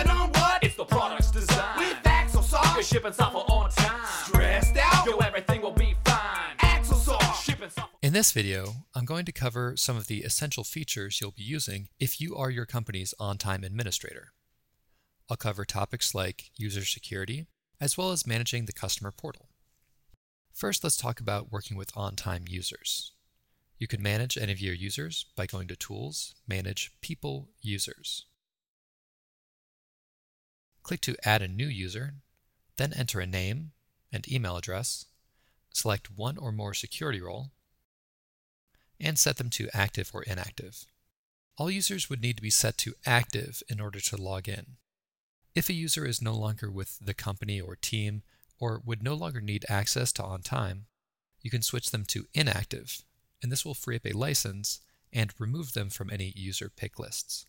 Working 0.00 0.12
on 0.12 0.30
what? 0.30 0.64
It's 0.64 0.76
the 0.76 0.84
product's 0.86 1.30
design. 1.30 1.76
With 1.76 2.02
Axosoft. 2.04 2.74
You're 2.74 2.82
shipping 2.82 3.12
software 3.12 3.44
on 3.48 3.68
time. 3.70 4.00
Stressed 4.24 4.76
out? 4.78 5.04
Yo, 5.04 5.18
everything 5.18 5.60
will 5.60 5.72
be 5.72 5.94
fine. 6.06 6.56
Axosoft. 6.60 7.42
Shipping 7.42 7.68
software. 7.68 7.98
In 8.00 8.14
this 8.14 8.32
video, 8.32 8.86
I'm 8.94 9.04
going 9.04 9.26
to 9.26 9.32
cover 9.32 9.74
some 9.76 9.98
of 9.98 10.06
the 10.06 10.20
essential 10.20 10.64
features 10.64 11.20
you'll 11.20 11.32
be 11.32 11.42
using 11.42 11.88
if 11.98 12.18
you 12.18 12.34
are 12.34 12.48
your 12.48 12.64
company's 12.64 13.12
OnTime 13.20 13.62
administrator. 13.62 14.32
I'll 15.28 15.36
cover 15.36 15.66
topics 15.66 16.14
like 16.14 16.50
user 16.56 16.86
security, 16.86 17.48
as 17.78 17.98
well 17.98 18.10
as 18.10 18.26
managing 18.26 18.64
the 18.64 18.72
customer 18.72 19.10
portal. 19.10 19.50
First, 20.54 20.82
let's 20.82 20.96
talk 20.96 21.20
about 21.20 21.52
working 21.52 21.76
with 21.76 21.92
OnTime 21.92 22.48
users. 22.48 23.12
You 23.78 23.86
can 23.86 24.02
manage 24.02 24.38
any 24.38 24.52
of 24.52 24.62
your 24.62 24.74
users 24.74 25.26
by 25.36 25.44
going 25.44 25.68
to 25.68 25.76
Tools, 25.76 26.34
Manage 26.48 26.90
People 27.02 27.50
Users. 27.60 28.24
Click 30.82 31.00
to 31.02 31.16
add 31.24 31.42
a 31.42 31.48
new 31.48 31.66
user, 31.66 32.14
then 32.76 32.92
enter 32.92 33.20
a 33.20 33.26
name 33.26 33.72
and 34.12 34.30
email 34.30 34.56
address, 34.56 35.06
select 35.72 36.10
one 36.10 36.38
or 36.38 36.52
more 36.52 36.74
security 36.74 37.20
role, 37.20 37.50
and 38.98 39.18
set 39.18 39.36
them 39.36 39.50
to 39.50 39.68
active 39.72 40.10
or 40.12 40.22
inactive. 40.22 40.84
All 41.56 41.70
users 41.70 42.08
would 42.08 42.22
need 42.22 42.36
to 42.36 42.42
be 42.42 42.50
set 42.50 42.78
to 42.78 42.94
active 43.06 43.62
in 43.68 43.80
order 43.80 44.00
to 44.00 44.16
log 44.16 44.48
in. 44.48 44.76
If 45.54 45.68
a 45.68 45.74
user 45.74 46.06
is 46.06 46.22
no 46.22 46.34
longer 46.34 46.70
with 46.70 46.98
the 47.00 47.14
company 47.14 47.60
or 47.60 47.76
team, 47.76 48.22
or 48.58 48.82
would 48.84 49.02
no 49.02 49.14
longer 49.14 49.40
need 49.40 49.64
access 49.68 50.12
to 50.12 50.22
OnTime, 50.22 50.82
you 51.40 51.50
can 51.50 51.62
switch 51.62 51.90
them 51.90 52.04
to 52.06 52.26
inactive 52.34 53.02
and 53.42 53.50
this 53.50 53.64
will 53.64 53.74
free 53.74 53.96
up 53.96 54.06
a 54.06 54.12
license 54.12 54.80
and 55.12 55.32
remove 55.38 55.72
them 55.72 55.90
from 55.90 56.10
any 56.10 56.32
user 56.36 56.70
pick 56.74 56.98
lists. 56.98 57.46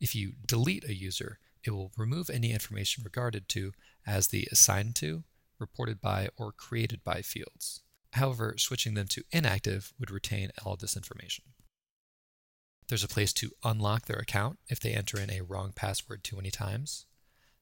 If 0.00 0.14
you 0.14 0.32
delete 0.46 0.84
a 0.84 0.94
user, 0.94 1.38
it 1.64 1.70
will 1.70 1.92
remove 1.96 2.30
any 2.30 2.52
information 2.52 3.04
regarded 3.04 3.48
to 3.50 3.72
as 4.06 4.28
the 4.28 4.48
assigned 4.50 4.96
to, 4.96 5.24
reported 5.58 6.00
by, 6.00 6.28
or 6.36 6.52
created 6.52 7.04
by 7.04 7.22
fields. 7.22 7.82
However, 8.14 8.54
switching 8.58 8.94
them 8.94 9.06
to 9.08 9.24
inactive 9.30 9.92
would 9.98 10.10
retain 10.10 10.50
all 10.64 10.76
this 10.76 10.96
information. 10.96 11.44
There's 12.88 13.04
a 13.04 13.08
place 13.08 13.32
to 13.34 13.52
unlock 13.62 14.06
their 14.06 14.18
account 14.18 14.58
if 14.68 14.80
they 14.80 14.94
enter 14.94 15.20
in 15.20 15.30
a 15.30 15.42
wrong 15.42 15.72
password 15.74 16.24
too 16.24 16.36
many 16.36 16.50
times, 16.50 17.06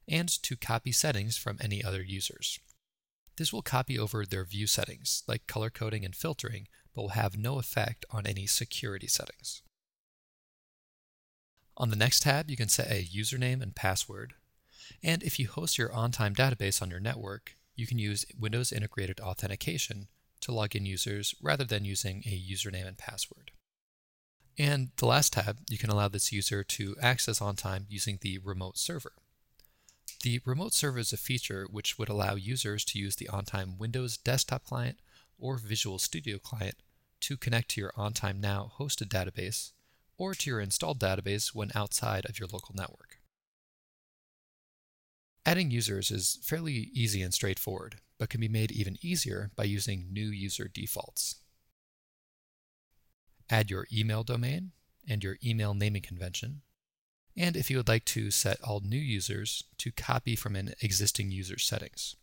and 0.09 0.29
to 0.43 0.57
copy 0.57 0.91
settings 0.91 1.37
from 1.37 1.59
any 1.61 1.85
other 1.85 2.03
users. 2.03 2.59
This 3.37 3.53
will 3.53 3.63
copy 3.63 3.99
over 3.99 4.25
their 4.25 4.45
view 4.45 4.67
settings, 4.67 5.23
like 5.29 5.47
color 5.47 5.69
coding 5.69 6.05
and 6.05 6.17
filtering, 6.17 6.67
but 6.95 7.03
will 7.03 7.09
have 7.11 7.37
no 7.37 7.59
effect 7.59 8.07
on 8.11 8.27
any 8.27 8.47
security 8.47 9.07
settings. 9.07 9.63
On 11.81 11.91
the 11.91 11.97
next 11.97 12.25
tab, 12.25 12.51
you 12.51 12.57
can 12.57 12.69
set 12.69 12.91
a 12.91 13.05
username 13.05 13.63
and 13.63 13.75
password. 13.75 14.35
And 15.01 15.23
if 15.23 15.39
you 15.39 15.47
host 15.47 15.79
your 15.79 15.91
OnTime 15.91 16.35
database 16.35 16.83
on 16.83 16.91
your 16.91 16.99
network, 16.99 17.55
you 17.77 17.87
can 17.87 18.01
use 18.01 18.27
Windows 18.37 18.73
Integrated 18.73 19.21
Authentication 19.21 20.09
to 20.41 20.53
log 20.53 20.75
in 20.75 20.85
users 20.85 21.37
rather 21.41 21.63
than 21.63 21.85
using 21.85 22.25
a 22.27 22.31
username 22.31 22.89
and 22.89 22.99
password. 22.99 23.53
And 24.59 24.91
the 24.97 25.07
last 25.07 25.35
tab, 25.35 25.59
you 25.71 25.79
can 25.79 25.89
allow 25.89 26.09
this 26.09 26.33
user 26.33 26.65
to 26.65 26.97
access 27.01 27.39
OnTime 27.39 27.85
using 27.89 28.19
the 28.21 28.39
remote 28.39 28.77
server. 28.77 29.13
The 30.25 30.41
remote 30.45 30.73
server 30.73 30.99
is 30.99 31.13
a 31.13 31.17
feature 31.17 31.69
which 31.71 31.97
would 31.97 32.09
allow 32.09 32.35
users 32.35 32.85
to 32.87 32.99
use 32.99 33.15
the 33.15 33.29
OnTime 33.33 33.79
Windows 33.79 34.17
desktop 34.17 34.65
client 34.65 34.99
or 35.39 35.59
Visual 35.59 36.01
Studio 36.01 36.39
client 36.39 36.75
to 37.21 37.37
connect 37.37 37.71
to 37.71 37.81
your 37.81 37.93
OnTime 37.93 38.41
Now 38.41 38.73
hosted 38.81 39.07
database 39.07 39.71
or 40.19 40.35
to 40.35 40.51
your 40.51 40.61
installed 40.61 41.01
database 41.01 41.55
when 41.55 41.71
outside 41.75 42.27
of 42.27 42.39
your 42.39 42.49
local 42.53 42.75
network. 42.75 43.19
Adding 45.47 45.71
users 45.71 46.11
is 46.11 46.39
fairly 46.43 46.91
easy 46.93 47.23
and 47.23 47.33
straightforward, 47.33 48.01
but 48.19 48.29
can 48.29 48.41
be 48.41 48.49
made 48.49 48.71
even 48.71 48.99
easier 49.01 49.51
by 49.57 49.65
using 49.65 50.09
new 50.13 50.29
user 50.29 50.69
defaults. 50.69 51.37
Add 53.49 53.71
your 53.71 53.87
email 53.91 54.25
domain 54.25 54.73
and 55.09 55.25
your 55.25 55.39
email 55.43 55.73
naming 55.73 56.03
convention, 56.03 56.61
and 57.35 57.57
if 57.57 57.71
you 57.71 57.79
would 57.79 57.89
like 57.89 58.05
to 58.05 58.31
set 58.31 58.61
all 58.63 58.81
new 58.81 58.99
users 58.99 59.65
to 59.79 59.91
copy 59.91 60.37
from 60.37 60.55
an 60.55 60.75
existing 60.83 61.31
user's 61.31 61.65
settings. 61.65 62.17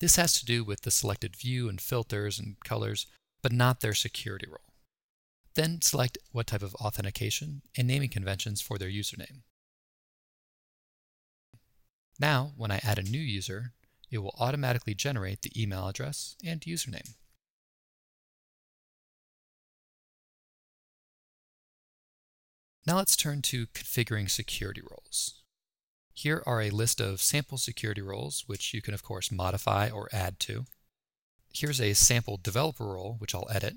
This 0.00 0.16
has 0.16 0.38
to 0.38 0.44
do 0.44 0.64
with 0.64 0.82
the 0.82 0.90
selected 0.90 1.34
view 1.34 1.68
and 1.68 1.80
filters 1.80 2.38
and 2.38 2.56
colors 2.64 3.06
but 3.40 3.52
not 3.52 3.80
their 3.80 3.94
security 3.94 4.46
role. 4.48 4.67
Then 5.58 5.82
select 5.82 6.18
what 6.30 6.46
type 6.46 6.62
of 6.62 6.76
authentication 6.76 7.62
and 7.76 7.88
naming 7.88 8.10
conventions 8.10 8.60
for 8.60 8.78
their 8.78 8.88
username. 8.88 9.42
Now, 12.20 12.52
when 12.56 12.70
I 12.70 12.78
add 12.84 13.00
a 13.00 13.02
new 13.02 13.18
user, 13.18 13.72
it 14.08 14.18
will 14.18 14.36
automatically 14.38 14.94
generate 14.94 15.42
the 15.42 15.50
email 15.60 15.88
address 15.88 16.36
and 16.46 16.60
username. 16.60 17.14
Now 22.86 22.98
let's 22.98 23.16
turn 23.16 23.42
to 23.42 23.66
configuring 23.66 24.30
security 24.30 24.80
roles. 24.88 25.42
Here 26.14 26.40
are 26.46 26.62
a 26.62 26.70
list 26.70 27.00
of 27.00 27.20
sample 27.20 27.58
security 27.58 28.00
roles, 28.00 28.44
which 28.46 28.72
you 28.72 28.80
can 28.80 28.94
of 28.94 29.02
course 29.02 29.32
modify 29.32 29.90
or 29.90 30.08
add 30.12 30.38
to. 30.38 30.66
Here's 31.52 31.80
a 31.80 31.94
sample 31.94 32.36
developer 32.36 32.86
role, 32.86 33.16
which 33.18 33.34
I'll 33.34 33.50
edit. 33.50 33.74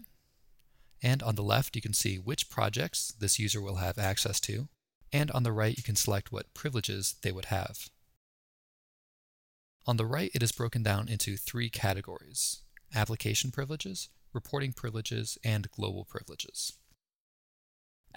And 1.01 1.23
on 1.23 1.35
the 1.35 1.43
left, 1.43 1.75
you 1.75 1.81
can 1.81 1.93
see 1.93 2.17
which 2.17 2.49
projects 2.49 3.13
this 3.19 3.39
user 3.39 3.61
will 3.61 3.77
have 3.77 3.97
access 3.97 4.39
to. 4.41 4.67
And 5.11 5.31
on 5.31 5.43
the 5.43 5.51
right, 5.51 5.75
you 5.75 5.83
can 5.83 5.95
select 5.95 6.31
what 6.31 6.53
privileges 6.53 7.15
they 7.21 7.31
would 7.31 7.45
have. 7.45 7.89
On 9.87 9.97
the 9.97 10.05
right, 10.05 10.31
it 10.33 10.43
is 10.43 10.51
broken 10.51 10.83
down 10.83 11.09
into 11.09 11.37
three 11.37 11.69
categories 11.69 12.61
application 12.93 13.51
privileges, 13.51 14.09
reporting 14.33 14.73
privileges, 14.73 15.37
and 15.45 15.71
global 15.71 16.03
privileges. 16.03 16.73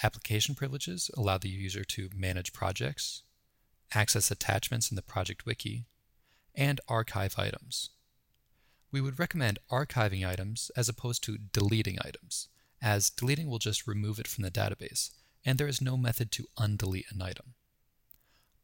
Application 0.03 0.57
privileges 0.57 1.13
allow 1.17 1.39
the 1.39 1.49
user 1.49 1.85
to 1.85 2.11
manage 2.13 2.53
projects, 2.53 3.23
access 3.95 4.33
attachments 4.33 4.91
in 4.91 4.97
the 4.97 5.03
project 5.03 5.47
wiki, 5.47 5.87
and 6.57 6.81
archive 6.89 7.37
items 7.39 7.91
we 8.95 9.01
would 9.01 9.19
recommend 9.19 9.59
archiving 9.73 10.25
items 10.25 10.71
as 10.77 10.89
opposed 10.89 11.25
to 11.25 11.37
deleting 11.37 11.99
items, 12.05 12.49
as 12.85 13.09
deleting 13.09 13.49
will 13.49 13.59
just 13.59 13.87
remove 13.87 14.19
it 14.21 14.29
from 14.29 14.45
the 14.45 14.51
database, 14.51 15.11
and 15.43 15.59
there 15.59 15.67
is 15.67 15.81
no 15.81 15.97
method 15.97 16.31
to 16.31 16.47
undelete 16.59 17.11
an 17.11 17.23
item. 17.23 17.55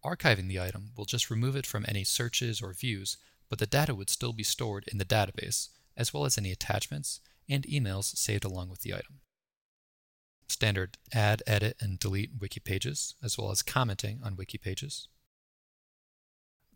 Archiving 0.04 0.46
the 0.46 0.60
item 0.60 0.90
will 0.94 1.06
just 1.06 1.30
remove 1.30 1.56
it 1.56 1.64
from 1.64 1.86
any 1.88 2.04
searches 2.04 2.60
or 2.60 2.74
views, 2.74 3.16
but 3.48 3.58
the 3.58 3.66
data 3.66 3.94
would 3.94 4.10
still 4.10 4.34
be 4.34 4.42
stored 4.42 4.84
in 4.92 4.98
the 4.98 5.06
database, 5.06 5.68
as 5.96 6.12
well 6.12 6.26
as 6.26 6.36
any 6.36 6.52
attachments 6.52 7.20
and 7.48 7.64
emails 7.64 8.14
saved 8.16 8.44
along 8.44 8.68
with 8.68 8.82
the 8.82 8.92
item. 8.92 9.20
Standard 10.48 10.98
add, 11.14 11.42
edit, 11.46 11.76
and 11.80 11.98
delete 11.98 12.32
wiki 12.38 12.60
pages, 12.60 13.14
as 13.22 13.38
well 13.38 13.50
as 13.50 13.62
commenting 13.62 14.20
on 14.22 14.36
wiki 14.36 14.58
pages. 14.58 15.08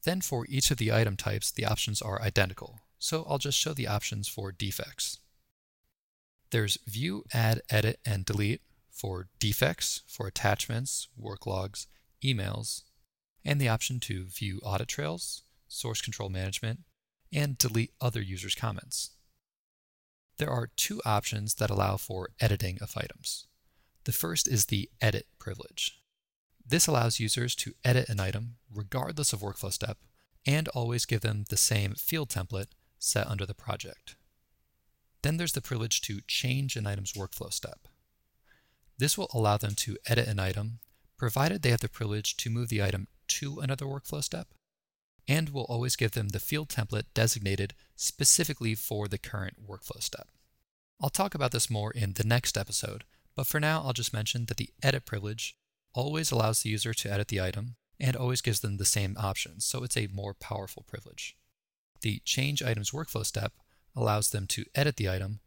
Then 0.04 0.22
for 0.22 0.46
each 0.48 0.70
of 0.70 0.78
the 0.78 0.92
item 0.92 1.16
types, 1.16 1.50
the 1.50 1.66
options 1.66 2.00
are 2.00 2.22
identical, 2.22 2.80
so 2.98 3.26
I'll 3.28 3.38
just 3.38 3.58
show 3.58 3.74
the 3.74 3.86
options 3.86 4.28
for 4.28 4.50
defects. 4.50 5.18
There's 6.50 6.78
view, 6.86 7.24
add, 7.32 7.62
edit, 7.70 8.00
and 8.04 8.24
delete 8.24 8.62
for 8.90 9.28
defects, 9.38 10.02
for 10.06 10.26
attachments, 10.26 11.08
work 11.16 11.46
logs, 11.46 11.86
emails, 12.22 12.82
and 13.44 13.60
the 13.60 13.68
option 13.68 14.00
to 14.00 14.24
view 14.24 14.60
audit 14.62 14.88
trails, 14.88 15.42
source 15.68 16.00
control 16.00 16.28
management, 16.28 16.80
and 17.32 17.58
delete 17.58 17.92
other 18.00 18.22
users' 18.22 18.54
comments. 18.54 19.10
There 20.38 20.50
are 20.50 20.70
two 20.76 21.00
options 21.04 21.54
that 21.54 21.70
allow 21.70 21.96
for 21.96 22.30
editing 22.40 22.78
of 22.80 22.96
items. 22.96 23.46
The 24.04 24.12
first 24.12 24.48
is 24.48 24.66
the 24.66 24.90
edit 25.00 25.26
privilege. 25.38 26.00
This 26.66 26.86
allows 26.86 27.20
users 27.20 27.54
to 27.56 27.74
edit 27.84 28.08
an 28.08 28.20
item 28.20 28.56
regardless 28.72 29.32
of 29.32 29.40
workflow 29.40 29.72
step 29.72 29.98
and 30.46 30.68
always 30.68 31.06
give 31.06 31.20
them 31.20 31.44
the 31.48 31.56
same 31.56 31.94
field 31.94 32.30
template 32.30 32.68
set 32.98 33.26
under 33.26 33.46
the 33.46 33.54
project. 33.54 34.16
Then 35.24 35.38
there's 35.38 35.52
the 35.52 35.62
privilege 35.62 36.02
to 36.02 36.20
change 36.28 36.76
an 36.76 36.86
item's 36.86 37.14
workflow 37.14 37.50
step. 37.50 37.88
This 38.98 39.16
will 39.16 39.30
allow 39.32 39.56
them 39.56 39.74
to 39.76 39.96
edit 40.06 40.28
an 40.28 40.38
item, 40.38 40.80
provided 41.16 41.62
they 41.62 41.70
have 41.70 41.80
the 41.80 41.88
privilege 41.88 42.36
to 42.36 42.50
move 42.50 42.68
the 42.68 42.82
item 42.82 43.08
to 43.28 43.58
another 43.60 43.86
workflow 43.86 44.22
step, 44.22 44.48
and 45.26 45.48
will 45.48 45.64
always 45.64 45.96
give 45.96 46.10
them 46.10 46.28
the 46.28 46.38
field 46.38 46.68
template 46.68 47.06
designated 47.14 47.72
specifically 47.96 48.74
for 48.74 49.08
the 49.08 49.16
current 49.16 49.66
workflow 49.66 50.02
step. 50.02 50.28
I'll 51.00 51.08
talk 51.08 51.34
about 51.34 51.52
this 51.52 51.70
more 51.70 51.90
in 51.90 52.12
the 52.12 52.24
next 52.24 52.58
episode, 52.58 53.04
but 53.34 53.46
for 53.46 53.58
now 53.58 53.80
I'll 53.82 53.94
just 53.94 54.12
mention 54.12 54.44
that 54.48 54.58
the 54.58 54.74
edit 54.82 55.06
privilege 55.06 55.56
always 55.94 56.32
allows 56.32 56.60
the 56.60 56.68
user 56.68 56.92
to 56.92 57.10
edit 57.10 57.28
the 57.28 57.40
item 57.40 57.76
and 57.98 58.14
always 58.14 58.42
gives 58.42 58.60
them 58.60 58.76
the 58.76 58.84
same 58.84 59.16
options, 59.18 59.64
so 59.64 59.84
it's 59.84 59.96
a 59.96 60.06
more 60.12 60.34
powerful 60.34 60.84
privilege. 60.86 61.34
The 62.02 62.20
Change 62.26 62.62
Items 62.62 62.90
workflow 62.90 63.24
step 63.24 63.54
allows 63.96 64.30
them 64.30 64.46
to 64.48 64.64
edit 64.74 64.96
the 64.96 65.08
item 65.08 65.40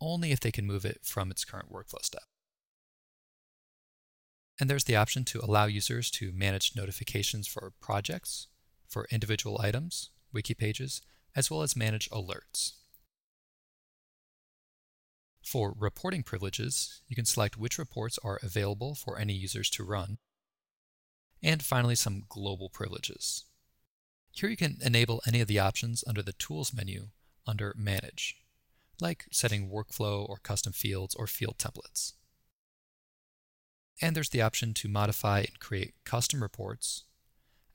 only 0.00 0.32
if 0.32 0.40
they 0.40 0.52
can 0.52 0.66
move 0.66 0.84
it 0.84 1.00
from 1.02 1.30
its 1.30 1.44
current 1.44 1.72
workflow 1.72 2.02
step. 2.02 2.24
And 4.60 4.70
there's 4.70 4.84
the 4.84 4.96
option 4.96 5.24
to 5.24 5.40
allow 5.40 5.64
users 5.66 6.10
to 6.12 6.32
manage 6.32 6.76
notifications 6.76 7.48
for 7.48 7.72
projects, 7.80 8.48
for 8.88 9.08
individual 9.10 9.60
items, 9.60 10.10
wiki 10.32 10.54
pages, 10.54 11.00
as 11.34 11.50
well 11.50 11.62
as 11.62 11.76
manage 11.76 12.08
alerts. 12.10 12.72
For 15.42 15.74
reporting 15.76 16.22
privileges, 16.22 17.02
you 17.08 17.16
can 17.16 17.24
select 17.24 17.58
which 17.58 17.78
reports 17.78 18.18
are 18.22 18.38
available 18.42 18.94
for 18.94 19.18
any 19.18 19.34
users 19.34 19.68
to 19.70 19.84
run. 19.84 20.18
And 21.42 21.62
finally, 21.62 21.96
some 21.96 22.24
global 22.28 22.70
privileges. 22.70 23.44
Here 24.32 24.48
you 24.48 24.56
can 24.56 24.78
enable 24.82 25.20
any 25.26 25.40
of 25.40 25.48
the 25.48 25.58
options 25.58 26.02
under 26.06 26.22
the 26.22 26.32
Tools 26.32 26.72
menu 26.72 27.08
under 27.46 27.74
Manage, 27.76 28.36
like 29.00 29.26
setting 29.30 29.70
workflow 29.70 30.28
or 30.28 30.38
custom 30.38 30.72
fields 30.72 31.14
or 31.14 31.26
field 31.26 31.58
templates. 31.58 32.12
And 34.00 34.16
there's 34.16 34.30
the 34.30 34.42
option 34.42 34.74
to 34.74 34.88
modify 34.88 35.40
and 35.40 35.60
create 35.60 35.94
custom 36.04 36.42
reports, 36.42 37.04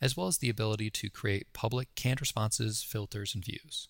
as 0.01 0.17
well 0.17 0.27
as 0.27 0.37
the 0.37 0.49
ability 0.49 0.89
to 0.91 1.09
create 1.09 1.53
public 1.53 1.93
canned 1.95 2.21
responses, 2.21 2.83
filters, 2.83 3.33
and 3.33 3.43
views. 3.43 3.87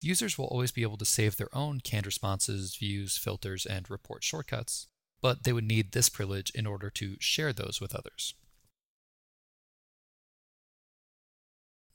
Users 0.00 0.38
will 0.38 0.46
always 0.46 0.70
be 0.70 0.82
able 0.82 0.96
to 0.98 1.04
save 1.04 1.36
their 1.36 1.54
own 1.54 1.80
canned 1.80 2.06
responses, 2.06 2.76
views, 2.76 3.16
filters, 3.16 3.66
and 3.66 3.90
report 3.90 4.22
shortcuts, 4.22 4.86
but 5.20 5.42
they 5.42 5.52
would 5.52 5.64
need 5.64 5.90
this 5.90 6.08
privilege 6.08 6.50
in 6.54 6.66
order 6.66 6.90
to 6.90 7.16
share 7.18 7.52
those 7.52 7.80
with 7.80 7.94
others. 7.94 8.34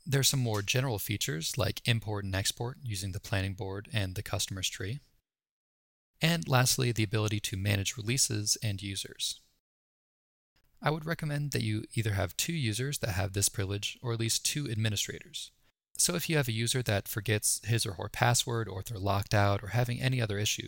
There 0.05 0.19
are 0.19 0.23
some 0.23 0.41
more 0.41 0.61
general 0.61 0.99
features 0.99 1.57
like 1.57 1.81
import 1.85 2.25
and 2.25 2.35
export 2.35 2.77
using 2.83 3.13
the 3.13 3.19
planning 3.19 3.53
board 3.53 3.87
and 3.93 4.15
the 4.15 4.23
customer's 4.23 4.69
tree. 4.69 4.99
And 6.21 6.47
lastly, 6.47 6.91
the 6.91 7.03
ability 7.03 7.39
to 7.41 7.57
manage 7.57 7.97
releases 7.97 8.57
and 8.61 8.81
users. 8.81 9.39
I 10.81 10.89
would 10.89 11.05
recommend 11.05 11.51
that 11.51 11.63
you 11.63 11.85
either 11.95 12.13
have 12.13 12.35
two 12.35 12.53
users 12.53 12.99
that 12.99 13.11
have 13.11 13.31
this 13.31 13.47
privilege 13.47 13.97
or 14.01 14.11
at 14.11 14.19
least 14.19 14.45
two 14.45 14.69
administrators. 14.69 15.51
So 15.97 16.15
if 16.15 16.29
you 16.29 16.35
have 16.35 16.49
a 16.49 16.53
user 16.53 16.81
that 16.83 17.07
forgets 17.07 17.61
his 17.65 17.85
or 17.85 17.93
her 17.93 18.09
password 18.09 18.67
or 18.67 18.81
if 18.81 18.87
they're 18.87 18.97
locked 18.97 19.33
out 19.33 19.63
or 19.63 19.67
having 19.67 20.01
any 20.01 20.21
other 20.21 20.37
issue, 20.37 20.67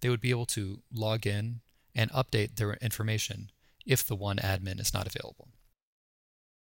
they 0.00 0.08
would 0.08 0.20
be 0.20 0.30
able 0.30 0.46
to 0.46 0.82
log 0.92 1.26
in 1.26 1.60
and 1.94 2.12
update 2.12 2.56
their 2.56 2.74
information 2.74 3.50
if 3.84 4.04
the 4.04 4.14
one 4.14 4.36
admin 4.36 4.80
is 4.80 4.94
not 4.94 5.06
available. 5.06 5.48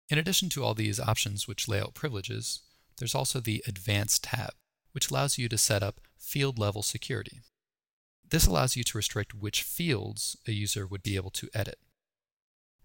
In 0.09 0.19
addition 0.19 0.49
to 0.51 0.63
all 0.63 0.75
these 0.75 1.01
options 1.01 1.49
which 1.49 1.69
lay 1.69 1.81
out 1.81 1.95
privileges, 1.95 2.61
there's 2.99 3.15
also 3.15 3.41
the 3.41 3.63
Advanced 3.67 4.25
tab, 4.25 4.53
which 4.93 5.11
allows 5.11 5.37
you 5.37 5.49
to 5.49 5.59
set 5.59 5.83
up 5.83 6.01
field 6.19 6.59
level 6.59 6.83
security. 6.83 7.41
This 8.29 8.47
allows 8.47 8.77
you 8.77 8.85
to 8.85 8.97
restrict 8.99 9.35
which 9.35 9.63
fields 9.63 10.37
a 10.47 10.53
user 10.53 10.87
would 10.87 11.03
be 11.03 11.17
able 11.17 11.31
to 11.31 11.49
edit. 11.55 11.79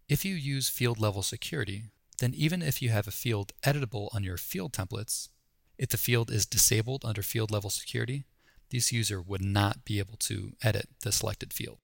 If 0.08 0.26
you 0.26 0.36
use 0.36 0.70
field 0.70 1.00
level 1.00 1.24
security, 1.24 1.86
then 2.20 2.34
even 2.36 2.62
if 2.62 2.82
you 2.82 2.90
have 2.90 3.08
a 3.08 3.12
field 3.12 3.54
editable 3.64 4.14
on 4.14 4.24
your 4.24 4.38
field 4.38 4.74
templates, 4.74 5.30
if 5.78 5.90
the 5.90 5.98
field 5.98 6.30
is 6.30 6.46
disabled 6.46 7.04
under 7.06 7.24
field 7.24 7.50
level 7.50 7.70
security, 7.70 8.26
this 8.70 8.92
user 8.92 9.22
would 9.22 9.42
not 9.42 9.86
be 9.86 10.00
able 10.00 10.18
to 10.18 10.54
edit 10.62 10.90
the 11.02 11.12
selected 11.12 11.54
field. 11.54 11.80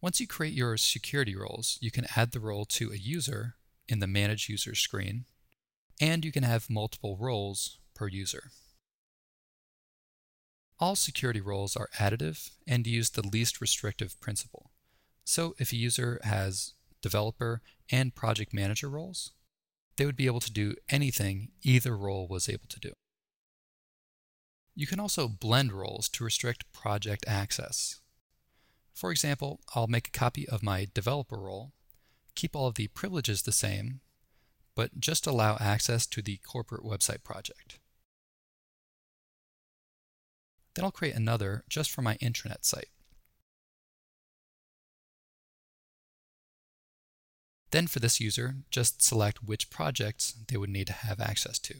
Once 0.00 0.20
you 0.20 0.26
create 0.26 0.52
your 0.52 0.76
security 0.76 1.34
roles, 1.34 1.78
you 1.80 1.90
can 1.90 2.06
add 2.16 2.32
the 2.32 2.40
role 2.40 2.64
to 2.64 2.92
a 2.92 2.96
user 2.96 3.54
in 3.88 3.98
the 3.98 4.06
Manage 4.06 4.48
Users 4.48 4.78
screen, 4.78 5.24
and 6.00 6.24
you 6.24 6.32
can 6.32 6.42
have 6.42 6.68
multiple 6.68 7.16
roles 7.18 7.78
per 7.94 8.06
user. 8.06 8.50
All 10.78 10.94
security 10.94 11.40
roles 11.40 11.74
are 11.76 11.88
additive 11.98 12.50
and 12.66 12.86
use 12.86 13.10
the 13.10 13.26
least 13.26 13.60
restrictive 13.60 14.20
principle. 14.20 14.70
So 15.24 15.54
if 15.58 15.72
a 15.72 15.76
user 15.76 16.20
has 16.22 16.74
developer 17.00 17.62
and 17.90 18.14
project 18.14 18.52
manager 18.52 18.90
roles, 18.90 19.32
they 19.96 20.04
would 20.04 20.16
be 20.16 20.26
able 20.26 20.40
to 20.40 20.52
do 20.52 20.74
anything 20.90 21.52
either 21.62 21.96
role 21.96 22.28
was 22.28 22.48
able 22.48 22.66
to 22.68 22.80
do. 22.80 22.92
You 24.74 24.86
can 24.86 25.00
also 25.00 25.26
blend 25.26 25.72
roles 25.72 26.10
to 26.10 26.24
restrict 26.24 26.70
project 26.72 27.24
access. 27.26 28.00
For 28.96 29.10
example, 29.10 29.60
I'll 29.74 29.88
make 29.88 30.08
a 30.08 30.18
copy 30.18 30.48
of 30.48 30.62
my 30.62 30.86
developer 30.94 31.36
role, 31.36 31.74
keep 32.34 32.56
all 32.56 32.66
of 32.66 32.76
the 32.76 32.88
privileges 32.88 33.42
the 33.42 33.52
same, 33.52 34.00
but 34.74 34.98
just 34.98 35.26
allow 35.26 35.58
access 35.60 36.06
to 36.06 36.22
the 36.22 36.38
corporate 36.38 36.82
website 36.82 37.22
project. 37.22 37.78
Then 40.74 40.86
I'll 40.86 40.90
create 40.90 41.14
another 41.14 41.62
just 41.68 41.90
for 41.90 42.00
my 42.00 42.16
intranet 42.22 42.64
site. 42.64 42.88
Then 47.72 47.88
for 47.88 48.00
this 48.00 48.18
user, 48.18 48.56
just 48.70 49.02
select 49.02 49.44
which 49.44 49.68
projects 49.68 50.36
they 50.48 50.56
would 50.56 50.70
need 50.70 50.86
to 50.86 50.94
have 50.94 51.20
access 51.20 51.58
to. 51.58 51.74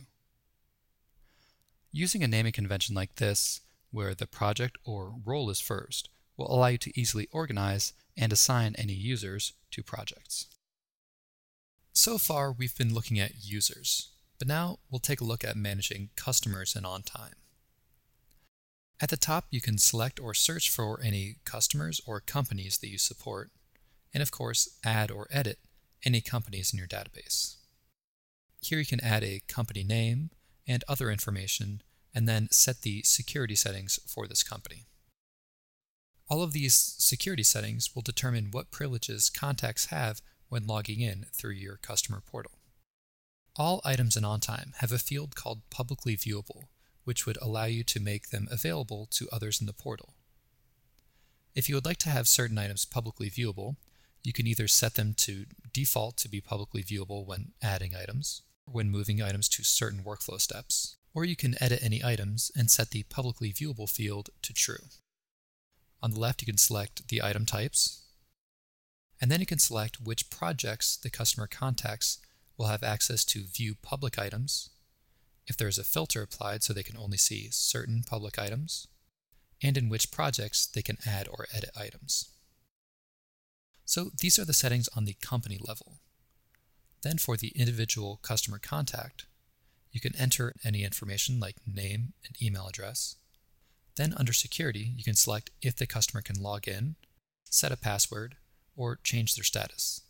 Using 1.93 2.23
a 2.23 2.29
naming 2.29 2.53
convention 2.53 2.95
like 2.95 3.15
this, 3.15 3.63
where 3.91 4.15
the 4.15 4.27
project 4.27 4.77
or 4.85 5.15
role 5.25 5.49
is 5.49 5.61
first, 5.61 6.11
will 6.37 6.51
allow 6.53 6.69
you 6.69 6.79
to 6.79 7.01
easily 7.01 7.29
organize 7.33 7.93
and 8.17 8.33
assign 8.33 8.75
any 8.77 8.93
users 8.93 9.53
to 9.71 9.83
projects. 9.83 10.47
So 11.93 12.19
far, 12.19 12.53
we've 12.53 12.77
been 12.77 12.95
looking 12.95 13.19
at 13.19 13.45
users, 13.45 14.11
but 14.39 14.49
now 14.49 14.79
we'll 14.91 14.99
take 14.99 15.21
a 15.21 15.25
look 15.25 15.45
at 15.45 15.57
managing 15.57 16.11
customers 16.17 16.75
and 16.77 16.85
OnTime. 16.85 17.35
At 19.01 19.11
the 19.11 19.17
top, 19.17 19.47
you 19.51 19.61
can 19.61 19.79
select 19.79 20.19
or 20.21 20.33
search 20.33 20.71
for 20.71 21.01
any 21.03 21.37
customers 21.45 22.01
or 22.07 22.21
companies 22.21 22.79
that 22.79 22.89
you 22.89 22.99
support, 22.99 23.51
and 24.15 24.23
of 24.23 24.31
course, 24.31 24.79
add 24.85 25.11
or 25.11 25.27
edit 25.31 25.59
any 26.05 26.21
companies 26.21 26.73
in 26.73 26.79
your 26.79 26.89
database. 26.89 27.57
Here 28.63 28.79
you 28.79 28.87
can 28.87 29.01
add 29.01 29.23
a 29.23 29.43
company 29.49 29.85
name 29.85 30.31
and 30.67 30.83
other 30.89 31.11
information, 31.11 31.83
and 32.15 32.27
then 32.27 32.49
set 32.51 32.83
the 32.83 33.03
security 33.03 33.55
settings 33.55 34.01
for 34.07 34.27
this 34.27 34.43
company. 34.43 34.87
All 36.29 36.43
of 36.43 36.53
these 36.53 36.75
security 36.99 37.45
settings 37.45 37.95
will 37.95 38.03
determine 38.03 38.51
what 38.51 38.73
privileges 38.73 39.31
contacts 39.31 39.87
have 39.87 40.21
when 40.49 40.67
logging 40.67 41.01
in 41.01 41.27
through 41.33 41.53
your 41.53 41.77
customer 41.77 42.21
portal. 42.25 42.53
All 43.55 43.81
items 43.85 44.17
in 44.17 44.25
OnTime 44.25 44.75
have 44.79 44.93
a 44.93 44.99
field 44.99 45.37
called 45.37 45.63
Publicly 45.71 46.17
Viewable, 46.17 46.65
which 47.05 47.27
would 47.27 47.39
allow 47.41 47.65
you 47.65 47.85
to 47.85 48.01
make 48.01 48.31
them 48.31 48.49
available 48.51 49.07
to 49.13 49.29
others 49.31 49.61
in 49.61 49.67
the 49.67 49.73
portal. 49.73 50.15
If 51.55 51.69
you 51.69 51.77
would 51.77 51.87
like 51.87 51.99
to 51.99 52.11
have 52.11 52.29
certain 52.29 52.59
items 52.59 52.85
publicly 52.85 53.31
viewable, 53.31 53.77
you 54.23 54.33
can 54.33 54.47
either 54.47 54.69
set 54.69 54.97
them 54.97 55.15
to 55.19 55.47
default 55.73 56.17
to 56.19 56.29
be 56.29 56.41
publicly 56.41 56.83
viewable 56.83 57.25
when 57.25 57.53
adding 57.63 57.95
items, 57.95 58.43
when 58.67 58.91
moving 58.91 59.23
items 59.23 59.49
to 59.51 59.63
certain 59.63 60.03
workflow 60.03 60.41
steps, 60.41 60.97
or 61.15 61.25
you 61.25 61.37
can 61.37 61.55
edit 61.63 61.79
any 61.83 62.05
items 62.05 62.51
and 62.57 62.71
set 62.71 62.91
the 62.91 63.05
publicly 63.05 63.53
viewable 63.53 63.89
field 63.89 64.31
to 64.43 64.53
true. 64.53 64.89
On 66.03 66.11
the 66.13 66.21
left, 66.21 66.43
you 66.43 66.47
can 66.47 66.59
select 66.59 67.09
the 67.09 67.23
item 67.23 67.47
types, 67.47 68.03
and 69.21 69.31
then 69.31 69.41
you 69.41 69.47
can 69.47 69.59
select 69.59 70.01
which 70.01 70.31
projects 70.31 70.97
the 70.97 71.11
customer 71.11 71.47
contacts 71.47 72.19
will 72.57 72.67
have 72.67 72.83
access 72.83 73.25
to 73.25 73.45
view 73.45 73.75
public 73.83 74.19
items 74.19 74.71
if 75.47 75.57
there 75.57 75.69
is 75.69 75.79
a 75.79 75.85
filter 75.85 76.23
applied 76.23 76.63
so 76.63 76.73
they 76.73 76.83
can 76.83 76.97
only 76.97 77.17
see 77.17 77.49
certain 77.51 78.03
public 78.07 78.39
items, 78.39 78.89
and 79.63 79.77
in 79.77 79.89
which 79.89 80.11
projects 80.11 80.67
they 80.67 80.83
can 80.83 80.99
add 81.07 81.29
or 81.29 81.47
edit 81.55 81.71
items. 81.79 82.31
So 83.85 84.11
these 84.19 84.39
are 84.39 84.45
the 84.45 84.53
settings 84.53 84.89
on 84.97 85.05
the 85.05 85.17
company 85.23 85.59
level. 85.61 86.01
Then 87.03 87.19
for 87.19 87.37
the 87.37 87.53
individual 87.55 88.19
customer 88.23 88.59
contact, 88.59 89.27
you 89.93 90.01
can 90.01 90.17
enter 90.17 90.53
any 90.65 90.83
information 90.83 91.39
like 91.39 91.57
name 91.67 92.13
and 92.27 92.43
email 92.43 92.67
address. 92.67 93.17
Then 93.97 94.15
under 94.17 94.33
security, 94.33 94.93
you 94.97 95.05
can 95.05 95.15
select 95.15 95.51
if 95.63 95.77
the 95.77 95.87
customer 95.87 96.23
can 96.23 96.41
log 96.41 96.69
in, 96.69 96.97
set 97.45 97.73
a 97.73 97.77
password, 97.77 98.37
or 98.77 99.01
change 99.03 99.35
their 99.35 99.45
status. 99.45 100.03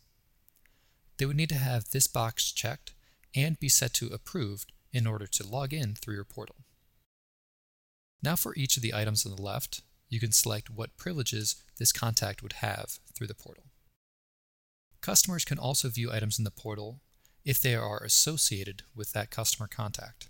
They 1.17 1.25
would 1.25 1.37
need 1.37 1.49
to 1.49 1.55
have 1.55 1.89
this 1.89 2.07
box 2.07 2.51
checked 2.51 2.93
and 3.33 3.59
be 3.59 3.69
set 3.69 3.93
to 3.95 4.07
approved 4.07 4.73
in 4.91 5.07
order 5.07 5.25
to 5.27 5.47
log 5.47 5.73
in 5.73 5.95
through 5.95 6.15
your 6.15 6.25
portal. 6.25 6.57
Now 8.21 8.35
for 8.35 8.55
each 8.55 8.77
of 8.77 8.83
the 8.83 8.93
items 8.93 9.25
on 9.25 9.35
the 9.35 9.41
left, 9.41 9.81
you 10.09 10.19
can 10.19 10.31
select 10.31 10.69
what 10.69 10.97
privileges 10.97 11.55
this 11.77 11.91
contact 11.91 12.41
would 12.41 12.53
have 12.53 12.99
through 13.13 13.27
the 13.27 13.35
portal. 13.35 13.65
Customers 15.01 15.45
can 15.45 15.59
also 15.59 15.89
view 15.89 16.11
items 16.11 16.37
in 16.37 16.43
the 16.43 16.51
portal 16.51 16.99
if 17.45 17.61
they 17.61 17.75
are 17.75 18.03
associated 18.03 18.83
with 18.95 19.13
that 19.13 19.31
customer 19.31 19.67
contact. 19.67 20.29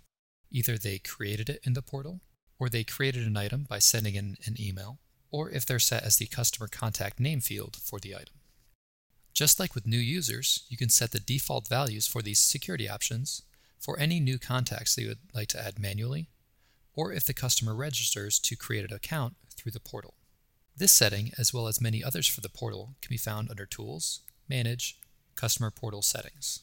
Either 0.50 0.78
they 0.78 0.98
created 0.98 1.48
it 1.48 1.60
in 1.64 1.72
the 1.72 1.82
portal, 1.82 2.20
or 2.58 2.68
they 2.68 2.84
created 2.84 3.26
an 3.26 3.36
item 3.36 3.66
by 3.68 3.78
sending 3.78 4.14
in 4.14 4.36
an 4.46 4.56
email, 4.60 4.98
or 5.30 5.50
if 5.50 5.64
they're 5.66 5.78
set 5.78 6.02
as 6.02 6.16
the 6.16 6.26
customer 6.26 6.68
contact 6.68 7.20
name 7.20 7.40
field 7.40 7.76
for 7.82 7.98
the 7.98 8.14
item. 8.14 8.34
Just 9.32 9.60
like 9.60 9.74
with 9.74 9.86
new 9.86 9.98
users, 9.98 10.64
you 10.68 10.76
can 10.76 10.88
set 10.88 11.12
the 11.12 11.20
default 11.20 11.68
values 11.68 12.06
for 12.06 12.22
these 12.22 12.40
security 12.40 12.88
options 12.88 13.42
for 13.78 13.98
any 13.98 14.18
new 14.18 14.38
contacts 14.38 14.94
that 14.94 15.02
you 15.02 15.08
would 15.08 15.18
like 15.32 15.48
to 15.48 15.64
add 15.64 15.78
manually, 15.78 16.28
or 16.94 17.12
if 17.12 17.24
the 17.24 17.34
customer 17.34 17.74
registers 17.74 18.38
to 18.40 18.56
create 18.56 18.84
an 18.84 18.92
account 18.92 19.36
through 19.54 19.70
the 19.70 19.78
portal. 19.78 20.14
This 20.76 20.92
setting, 20.92 21.32
as 21.38 21.54
well 21.54 21.68
as 21.68 21.80
many 21.80 22.02
others 22.02 22.26
for 22.26 22.40
the 22.40 22.48
portal, 22.48 22.94
can 23.00 23.10
be 23.10 23.16
found 23.16 23.50
under 23.50 23.66
Tools, 23.66 24.20
Manage, 24.48 24.98
Customer 25.36 25.70
Portal 25.70 26.02
Settings. 26.02 26.60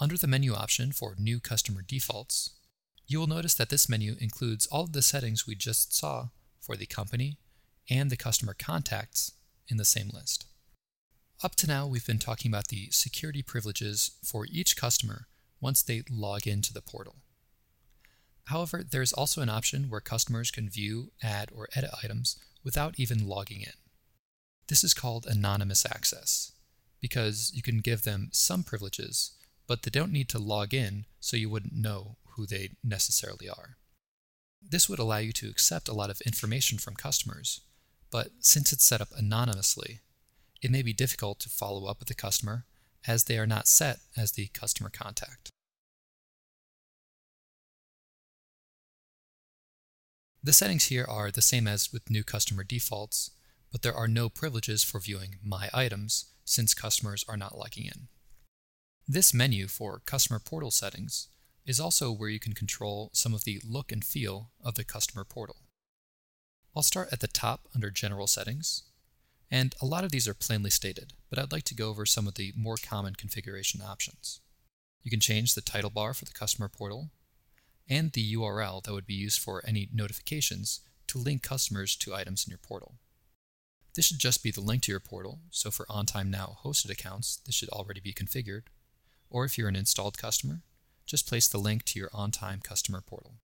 Under 0.00 0.16
the 0.16 0.26
menu 0.26 0.54
option 0.54 0.92
for 0.92 1.14
New 1.18 1.38
Customer 1.38 1.82
Defaults, 1.82 2.50
you 3.06 3.18
will 3.18 3.26
notice 3.26 3.54
that 3.54 3.68
this 3.68 3.88
menu 3.88 4.16
includes 4.20 4.66
all 4.66 4.84
of 4.84 4.92
the 4.92 5.02
settings 5.02 5.46
we 5.46 5.54
just 5.54 5.94
saw 5.94 6.28
for 6.60 6.76
the 6.76 6.86
company 6.86 7.38
and 7.90 8.10
the 8.10 8.16
customer 8.16 8.54
contacts 8.54 9.32
in 9.68 9.76
the 9.76 9.84
same 9.84 10.10
list. 10.12 10.46
Up 11.42 11.56
to 11.56 11.66
now, 11.66 11.86
we've 11.86 12.06
been 12.06 12.18
talking 12.18 12.50
about 12.50 12.68
the 12.68 12.88
security 12.90 13.42
privileges 13.42 14.12
for 14.24 14.46
each 14.50 14.76
customer 14.76 15.26
once 15.60 15.82
they 15.82 16.02
log 16.10 16.46
into 16.46 16.72
the 16.72 16.82
portal. 16.82 17.16
However, 18.46 18.82
there 18.88 19.02
is 19.02 19.12
also 19.12 19.40
an 19.40 19.48
option 19.48 19.88
where 19.88 20.00
customers 20.00 20.50
can 20.50 20.68
view, 20.68 21.12
add, 21.22 21.50
or 21.54 21.68
edit 21.74 21.90
items 22.02 22.36
without 22.64 22.98
even 22.98 23.26
logging 23.26 23.60
in. 23.60 23.72
This 24.68 24.84
is 24.84 24.94
called 24.94 25.26
anonymous 25.26 25.84
access 25.84 26.52
because 27.00 27.50
you 27.54 27.62
can 27.62 27.78
give 27.78 28.02
them 28.02 28.28
some 28.32 28.62
privileges, 28.62 29.32
but 29.66 29.82
they 29.82 29.90
don't 29.90 30.12
need 30.12 30.28
to 30.30 30.38
log 30.38 30.72
in 30.72 31.06
so 31.18 31.36
you 31.36 31.50
wouldn't 31.50 31.74
know 31.74 32.16
who 32.36 32.46
they 32.46 32.70
necessarily 32.82 33.48
are. 33.48 33.76
This 34.60 34.88
would 34.88 34.98
allow 34.98 35.18
you 35.18 35.32
to 35.32 35.48
accept 35.48 35.88
a 35.88 35.94
lot 35.94 36.10
of 36.10 36.20
information 36.22 36.78
from 36.78 36.94
customers, 36.94 37.60
but 38.10 38.30
since 38.40 38.72
it's 38.72 38.84
set 38.84 39.00
up 39.00 39.08
anonymously, 39.16 40.00
it 40.62 40.70
may 40.70 40.82
be 40.82 40.92
difficult 40.92 41.40
to 41.40 41.48
follow 41.48 41.86
up 41.86 41.98
with 41.98 42.08
the 42.08 42.14
customer 42.14 42.64
as 43.06 43.24
they 43.24 43.38
are 43.38 43.46
not 43.46 43.66
set 43.66 43.98
as 44.16 44.32
the 44.32 44.48
customer 44.48 44.90
contact. 44.90 45.50
The 50.44 50.52
settings 50.52 50.86
here 50.86 51.06
are 51.08 51.30
the 51.30 51.42
same 51.42 51.68
as 51.68 51.92
with 51.92 52.10
new 52.10 52.24
customer 52.24 52.64
defaults, 52.64 53.30
but 53.70 53.82
there 53.82 53.94
are 53.94 54.08
no 54.08 54.28
privileges 54.28 54.82
for 54.82 55.00
viewing 55.00 55.36
My 55.42 55.70
Items 55.72 56.26
since 56.44 56.74
customers 56.74 57.24
are 57.28 57.36
not 57.36 57.56
logging 57.56 57.86
in. 57.86 58.08
This 59.06 59.32
menu 59.32 59.68
for 59.68 60.00
Customer 60.04 60.38
Portal 60.38 60.70
Settings 60.70 61.28
is 61.64 61.80
also 61.80 62.10
where 62.10 62.28
you 62.28 62.40
can 62.40 62.54
control 62.54 63.10
some 63.12 63.34
of 63.34 63.44
the 63.44 63.60
look 63.64 63.92
and 63.92 64.04
feel 64.04 64.50
of 64.64 64.74
the 64.74 64.84
customer 64.84 65.24
portal. 65.24 65.56
I'll 66.74 66.82
start 66.82 67.08
at 67.12 67.20
the 67.20 67.28
top 67.28 67.68
under 67.74 67.90
General 67.90 68.26
Settings, 68.26 68.84
and 69.50 69.74
a 69.80 69.86
lot 69.86 70.04
of 70.04 70.10
these 70.10 70.26
are 70.26 70.34
plainly 70.34 70.70
stated, 70.70 71.12
but 71.28 71.38
I'd 71.38 71.52
like 71.52 71.64
to 71.64 71.74
go 71.74 71.90
over 71.90 72.06
some 72.06 72.26
of 72.26 72.34
the 72.34 72.52
more 72.56 72.76
common 72.82 73.14
configuration 73.14 73.82
options. 73.82 74.40
You 75.02 75.10
can 75.10 75.20
change 75.20 75.54
the 75.54 75.60
title 75.60 75.90
bar 75.90 76.14
for 76.14 76.24
the 76.24 76.32
customer 76.32 76.68
portal, 76.68 77.10
and 77.88 78.12
the 78.12 78.34
URL 78.34 78.82
that 78.82 78.92
would 78.92 79.06
be 79.06 79.14
used 79.14 79.40
for 79.40 79.62
any 79.66 79.88
notifications 79.92 80.80
to 81.08 81.18
link 81.18 81.42
customers 81.42 81.94
to 81.96 82.14
items 82.14 82.46
in 82.46 82.50
your 82.50 82.58
portal. 82.58 82.94
This 83.94 84.06
should 84.06 84.18
just 84.18 84.42
be 84.42 84.50
the 84.50 84.62
link 84.62 84.84
to 84.84 84.92
your 84.92 85.00
portal, 85.00 85.40
so 85.50 85.70
for 85.70 85.84
OnTime 85.86 86.30
Now 86.30 86.56
hosted 86.64 86.90
accounts, 86.90 87.36
this 87.44 87.54
should 87.54 87.68
already 87.68 88.00
be 88.00 88.14
configured. 88.14 88.62
Or 89.28 89.44
if 89.44 89.58
you're 89.58 89.68
an 89.68 89.76
installed 89.76 90.16
customer, 90.16 90.62
just 91.12 91.28
place 91.28 91.46
the 91.46 91.58
link 91.58 91.84
to 91.84 91.98
your 91.98 92.08
OnTime 92.08 92.64
customer 92.64 93.02
portal. 93.02 93.34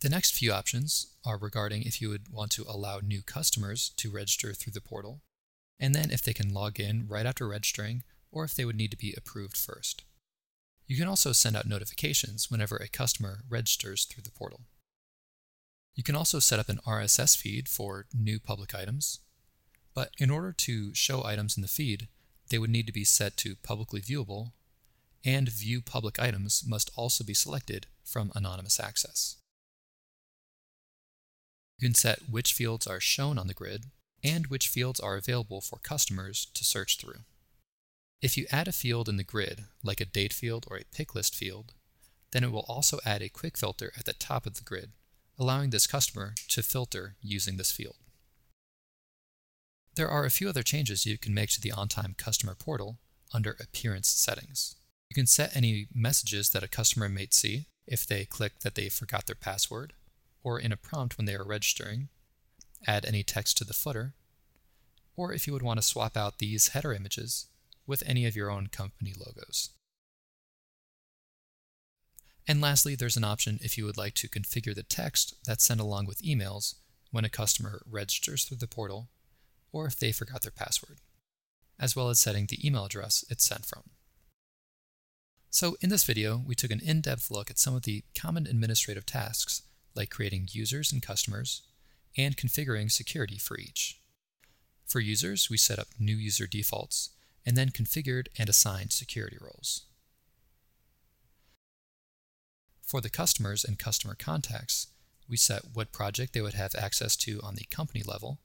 The 0.00 0.08
next 0.08 0.34
few 0.34 0.52
options 0.52 1.14
are 1.24 1.38
regarding 1.38 1.84
if 1.84 2.02
you 2.02 2.08
would 2.08 2.28
want 2.28 2.50
to 2.52 2.64
allow 2.68 2.98
new 2.98 3.22
customers 3.22 3.92
to 3.98 4.10
register 4.10 4.52
through 4.52 4.72
the 4.72 4.80
portal, 4.80 5.20
and 5.78 5.94
then 5.94 6.10
if 6.10 6.22
they 6.22 6.32
can 6.32 6.52
log 6.52 6.80
in 6.80 7.06
right 7.06 7.24
after 7.24 7.46
registering, 7.46 8.02
or 8.32 8.42
if 8.42 8.52
they 8.52 8.64
would 8.64 8.74
need 8.74 8.90
to 8.90 8.96
be 8.96 9.14
approved 9.16 9.56
first. 9.56 10.02
You 10.88 10.96
can 10.96 11.06
also 11.06 11.30
send 11.30 11.56
out 11.56 11.66
notifications 11.68 12.50
whenever 12.50 12.74
a 12.74 12.88
customer 12.88 13.44
registers 13.48 14.04
through 14.04 14.24
the 14.24 14.32
portal. 14.32 14.62
You 15.94 16.02
can 16.02 16.16
also 16.16 16.40
set 16.40 16.58
up 16.58 16.68
an 16.68 16.80
RSS 16.84 17.36
feed 17.36 17.68
for 17.68 18.06
new 18.12 18.40
public 18.40 18.74
items, 18.74 19.20
but 19.94 20.10
in 20.18 20.30
order 20.30 20.52
to 20.52 20.92
show 20.96 21.24
items 21.24 21.56
in 21.56 21.62
the 21.62 21.68
feed, 21.68 22.08
they 22.50 22.58
would 22.58 22.70
need 22.70 22.86
to 22.88 22.92
be 22.92 23.04
set 23.04 23.36
to 23.36 23.54
publicly 23.54 24.00
viewable, 24.00 24.50
and 25.24 25.48
view 25.48 25.82
public 25.82 26.18
items 26.18 26.64
must 26.66 26.90
also 26.96 27.24
be 27.24 27.34
selected 27.34 27.86
from 28.04 28.32
anonymous 28.34 28.78
access. 28.80 29.36
You 31.78 31.88
can 31.88 31.94
set 31.94 32.28
which 32.30 32.52
fields 32.52 32.86
are 32.86 33.00
shown 33.00 33.38
on 33.38 33.46
the 33.46 33.54
grid 33.54 33.86
and 34.24 34.48
which 34.48 34.68
fields 34.68 34.98
are 34.98 35.16
available 35.16 35.60
for 35.60 35.78
customers 35.78 36.48
to 36.54 36.64
search 36.64 36.98
through. 36.98 37.20
If 38.20 38.36
you 38.36 38.46
add 38.50 38.66
a 38.66 38.72
field 38.72 39.08
in 39.08 39.16
the 39.16 39.24
grid, 39.24 39.64
like 39.84 40.00
a 40.00 40.04
date 40.04 40.32
field 40.32 40.66
or 40.68 40.76
a 40.76 40.84
pick 40.92 41.14
list 41.14 41.36
field, 41.36 41.74
then 42.32 42.42
it 42.42 42.50
will 42.50 42.64
also 42.68 42.98
add 43.04 43.22
a 43.22 43.28
quick 43.28 43.56
filter 43.56 43.92
at 43.96 44.06
the 44.06 44.12
top 44.12 44.44
of 44.44 44.54
the 44.54 44.64
grid, 44.64 44.90
allowing 45.38 45.70
this 45.70 45.86
customer 45.86 46.34
to 46.48 46.62
filter 46.62 47.14
using 47.22 47.56
this 47.56 47.70
field. 47.70 47.96
There 49.94 50.08
are 50.08 50.24
a 50.24 50.30
few 50.30 50.48
other 50.48 50.62
changes 50.62 51.06
you 51.06 51.16
can 51.16 51.32
make 51.32 51.50
to 51.50 51.60
the 51.60 51.70
OnTime 51.70 52.16
customer 52.16 52.54
portal 52.54 52.98
under 53.32 53.56
Appearance 53.60 54.08
settings. 54.08 54.74
You 55.10 55.14
can 55.14 55.26
set 55.26 55.56
any 55.56 55.88
messages 55.94 56.50
that 56.50 56.62
a 56.62 56.68
customer 56.68 57.08
might 57.08 57.32
see 57.32 57.66
if 57.86 58.06
they 58.06 58.24
click 58.24 58.60
that 58.60 58.74
they 58.74 58.88
forgot 58.88 59.26
their 59.26 59.34
password, 59.34 59.94
or 60.42 60.58
in 60.58 60.72
a 60.72 60.76
prompt 60.76 61.16
when 61.16 61.24
they 61.24 61.34
are 61.34 61.44
registering, 61.44 62.08
add 62.86 63.04
any 63.04 63.22
text 63.22 63.56
to 63.58 63.64
the 63.64 63.72
footer, 63.72 64.14
or 65.16 65.32
if 65.32 65.46
you 65.46 65.52
would 65.52 65.62
want 65.62 65.78
to 65.78 65.86
swap 65.86 66.16
out 66.16 66.38
these 66.38 66.68
header 66.68 66.92
images 66.92 67.46
with 67.86 68.02
any 68.06 68.26
of 68.26 68.36
your 68.36 68.50
own 68.50 68.66
company 68.66 69.14
logos. 69.16 69.70
And 72.46 72.60
lastly, 72.60 72.94
there's 72.94 73.16
an 73.16 73.24
option 73.24 73.58
if 73.62 73.76
you 73.76 73.84
would 73.84 73.98
like 73.98 74.14
to 74.14 74.28
configure 74.28 74.74
the 74.74 74.82
text 74.82 75.34
that's 75.44 75.64
sent 75.64 75.80
along 75.80 76.06
with 76.06 76.22
emails 76.22 76.76
when 77.10 77.24
a 77.24 77.30
customer 77.30 77.82
registers 77.90 78.44
through 78.44 78.58
the 78.58 78.66
portal 78.66 79.08
or 79.72 79.86
if 79.86 79.98
they 79.98 80.12
forgot 80.12 80.42
their 80.42 80.52
password, 80.52 80.98
as 81.78 81.94
well 81.94 82.08
as 82.08 82.18
setting 82.18 82.46
the 82.46 82.66
email 82.66 82.84
address 82.84 83.24
it's 83.28 83.44
sent 83.44 83.66
from. 83.66 83.82
So 85.50 85.76
in 85.80 85.88
this 85.88 86.04
video, 86.04 86.36
we 86.36 86.54
took 86.54 86.70
an 86.70 86.80
in-depth 86.84 87.30
look 87.30 87.50
at 87.50 87.58
some 87.58 87.74
of 87.74 87.82
the 87.82 88.04
common 88.14 88.46
administrative 88.46 89.06
tasks 89.06 89.62
like 89.94 90.10
creating 90.10 90.48
users 90.52 90.92
and 90.92 91.02
customers 91.02 91.62
and 92.16 92.36
configuring 92.36 92.92
security 92.92 93.38
for 93.38 93.58
each. 93.58 94.00
For 94.86 95.00
users, 95.00 95.48
we 95.50 95.56
set 95.56 95.78
up 95.78 95.88
new 95.98 96.16
user 96.16 96.46
defaults 96.46 97.10
and 97.46 97.56
then 97.56 97.70
configured 97.70 98.28
and 98.38 98.48
assigned 98.48 98.92
security 98.92 99.38
roles. 99.40 99.86
For 102.82 103.00
the 103.00 103.10
customers 103.10 103.64
and 103.64 103.78
customer 103.78 104.14
contacts, 104.14 104.88
we 105.28 105.36
set 105.36 105.74
what 105.74 105.92
project 105.92 106.32
they 106.32 106.40
would 106.40 106.54
have 106.54 106.74
access 106.74 107.16
to 107.16 107.40
on 107.42 107.54
the 107.54 107.66
company 107.70 108.02
level, 108.02 108.38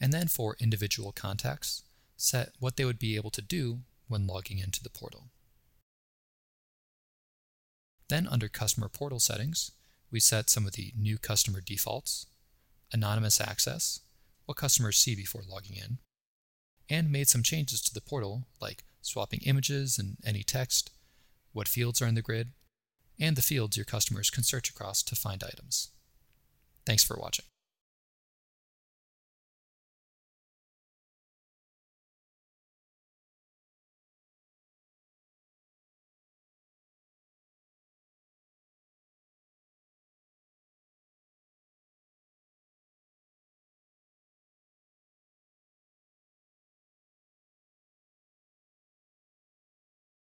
and 0.00 0.12
then 0.12 0.28
for 0.28 0.56
individual 0.60 1.12
contacts, 1.12 1.82
set 2.16 2.52
what 2.58 2.76
they 2.76 2.84
would 2.84 2.98
be 2.98 3.16
able 3.16 3.30
to 3.30 3.42
do 3.42 3.80
when 4.06 4.26
logging 4.26 4.58
into 4.58 4.82
the 4.82 4.90
portal. 4.90 5.30
Then 8.08 8.26
under 8.28 8.48
Customer 8.48 8.88
Portal 8.88 9.20
Settings, 9.20 9.70
we 10.10 10.20
set 10.20 10.50
some 10.50 10.66
of 10.66 10.72
the 10.72 10.92
new 10.96 11.18
customer 11.18 11.60
defaults, 11.60 12.26
anonymous 12.92 13.40
access, 13.40 14.00
what 14.44 14.56
customers 14.56 14.96
see 14.96 15.14
before 15.14 15.42
logging 15.48 15.76
in, 15.76 15.98
and 16.88 17.10
made 17.10 17.28
some 17.28 17.42
changes 17.42 17.80
to 17.82 17.94
the 17.94 18.00
portal 18.00 18.46
like 18.60 18.84
swapping 19.00 19.40
images 19.44 19.98
and 19.98 20.16
any 20.24 20.42
text, 20.42 20.90
what 21.52 21.68
fields 21.68 22.02
are 22.02 22.06
in 22.06 22.14
the 22.14 22.22
grid, 22.22 22.52
and 23.18 23.36
the 23.36 23.42
fields 23.42 23.76
your 23.76 23.84
customers 23.84 24.30
can 24.30 24.42
search 24.42 24.68
across 24.68 25.02
to 25.02 25.16
find 25.16 25.42
items. 25.42 25.90
Thanks 26.84 27.04
for 27.04 27.16
watching. 27.16 27.46